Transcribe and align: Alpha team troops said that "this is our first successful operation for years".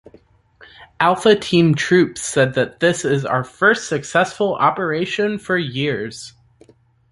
Alpha 0.99 1.35
team 1.35 1.75
troops 1.75 2.21
said 2.23 2.55
that 2.55 2.79
"this 2.79 3.05
is 3.05 3.23
our 3.23 3.43
first 3.43 3.87
successful 3.87 4.55
operation 4.55 5.37
for 5.37 5.55
years". 5.55 6.33